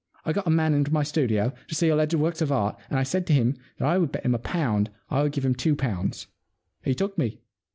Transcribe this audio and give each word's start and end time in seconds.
I 0.25 0.33
got 0.33 0.47
a 0.47 0.49
man 0.49 0.73
into 0.73 0.91
my 0.91 1.03
studio, 1.03 1.53
to 1.67 1.75
see 1.75 1.89
alleged 1.89 2.15
works 2.15 2.41
of 2.41 2.51
art, 2.51 2.75
and 2.89 2.97
I 2.97 3.03
said 3.03 3.27
to 3.27 3.33
him 3.33 3.55
that 3.77 3.87
I 3.87 3.99
would 3.99 4.11
bet 4.11 4.25
him 4.25 4.33
a 4.33 4.39
pound 4.39 4.89
I 5.11 5.21
would 5.21 5.31
give 5.31 5.45
him 5.45 5.53
two 5.53 5.75
pounds. 5.75 6.25
He 6.83 6.95
took 6.95 7.19
me. 7.19 7.37